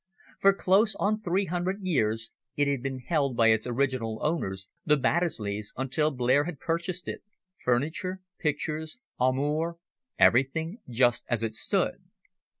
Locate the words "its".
3.49-3.67